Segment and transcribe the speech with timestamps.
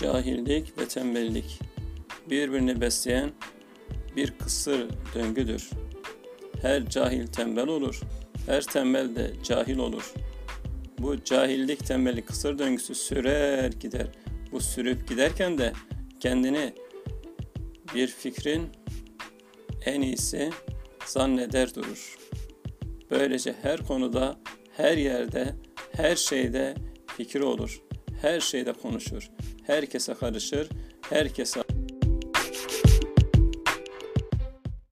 [0.00, 1.60] Cahillik ve tembellik
[2.30, 3.30] birbirini besleyen
[4.16, 5.70] bir kısır döngüdür.
[6.62, 8.00] Her cahil tembel olur,
[8.46, 10.14] her tembel de cahil olur.
[10.98, 14.06] Bu cahillik tembellik kısır döngüsü sürer gider.
[14.52, 15.72] Bu sürüp giderken de
[16.20, 16.72] kendini
[17.94, 18.68] bir fikrin
[19.84, 20.50] en iyisi
[21.06, 22.18] zanneder durur.
[23.10, 24.36] Böylece her konuda,
[24.76, 25.54] her yerde,
[25.92, 26.74] her şeyde
[27.16, 27.82] fikri olur.
[28.22, 29.30] Her şeyde konuşur.
[29.66, 30.68] Herkese karışır,
[31.10, 31.62] herkese